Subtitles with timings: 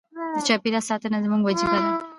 [0.35, 1.91] د چاپیریال ساتنه زموږ وجیبه ده.